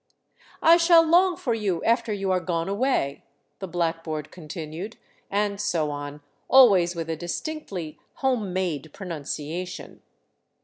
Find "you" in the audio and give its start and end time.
1.53-1.83, 2.11-2.31